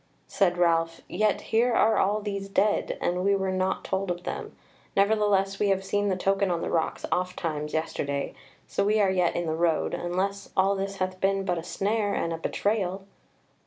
[0.25, 4.55] Said Ralph: "Yet here are all these dead, and we were not told of them,
[4.97, 8.33] nevertheless we have seen the token on the rocks oft times yesterday,
[8.67, 12.15] so we are yet in the road, unless all this hath been but a snare
[12.15, 13.03] and a betrayal."